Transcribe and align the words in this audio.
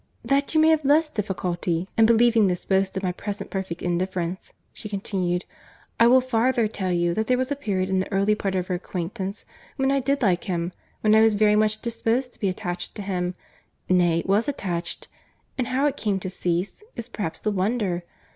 "That 0.25 0.55
you 0.55 0.59
may 0.59 0.69
have 0.69 0.83
less 0.83 1.11
difficulty 1.11 1.87
in 1.95 2.07
believing 2.07 2.47
this 2.47 2.65
boast, 2.65 2.97
of 2.97 3.03
my 3.03 3.11
present 3.11 3.51
perfect 3.51 3.83
indifference," 3.83 4.51
she 4.73 4.89
continued, 4.89 5.45
"I 5.99 6.07
will 6.07 6.21
farther 6.21 6.67
tell 6.67 6.91
you, 6.91 7.13
that 7.13 7.27
there 7.27 7.37
was 7.37 7.51
a 7.51 7.55
period 7.55 7.87
in 7.87 7.99
the 7.99 8.11
early 8.11 8.33
part 8.33 8.55
of 8.55 8.67
our 8.71 8.75
acquaintance, 8.77 9.45
when 9.75 9.91
I 9.91 9.99
did 9.99 10.23
like 10.23 10.45
him, 10.45 10.73
when 11.01 11.13
I 11.13 11.21
was 11.21 11.35
very 11.35 11.55
much 11.55 11.83
disposed 11.83 12.33
to 12.33 12.39
be 12.39 12.49
attached 12.49 12.95
to 12.95 13.03
him—nay, 13.03 14.23
was 14.25 14.47
attached—and 14.47 15.67
how 15.67 15.85
it 15.85 15.97
came 15.97 16.19
to 16.21 16.31
cease, 16.31 16.81
is 16.95 17.07
perhaps 17.07 17.37
the 17.37 17.51
wonder. 17.51 18.01